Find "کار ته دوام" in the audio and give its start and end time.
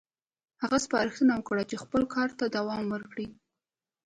2.15-2.83